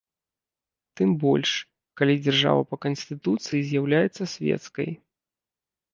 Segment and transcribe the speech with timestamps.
[1.01, 1.51] Тым больш,
[2.01, 4.89] калі дзяржава па канстытуцыі з'яўляецца свецкай.